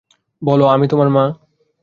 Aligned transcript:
বল 0.41 0.59
আমি 0.67 0.85
তোমার 0.87 1.09
মা! 1.09 1.23